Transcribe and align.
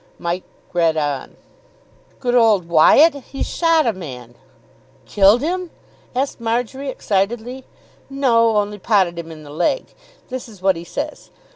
Mike 0.17 0.43
read 0.73 0.97
on. 0.97 1.37
"Good 2.19 2.33
old 2.33 2.67
Wyatt! 2.67 3.13
He's 3.29 3.45
shot 3.45 3.85
a 3.85 3.93
man." 3.93 4.33
"Killed 5.05 5.41
him?" 5.41 5.69
asked 6.15 6.41
Marjory 6.41 6.89
excitedly. 6.89 7.65
"No. 8.09 8.57
Only 8.57 8.79
potted 8.79 9.19
him 9.19 9.31
in 9.31 9.43
the 9.43 9.51
leg. 9.51 9.93
This 10.29 10.49
is 10.49 10.59
what 10.59 10.75
he 10.75 10.83
says. 10.83 11.29